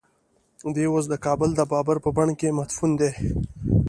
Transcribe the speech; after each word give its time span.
دی 0.73 0.83
اوس 0.91 1.05
د 1.09 1.13
کابل 1.25 1.49
د 1.55 1.61
بابر 1.71 1.97
په 2.05 2.09
بڼ 2.17 2.27
کې 2.39 2.55
مدفون 2.59 2.91
دی. 3.01 3.11